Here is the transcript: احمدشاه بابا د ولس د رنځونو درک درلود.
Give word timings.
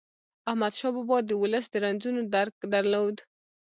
احمدشاه 0.49 0.91
بابا 0.95 1.17
د 1.23 1.31
ولس 1.41 1.65
د 1.69 1.75
رنځونو 1.83 2.21
درک 2.35 2.55
درلود. 2.73 3.15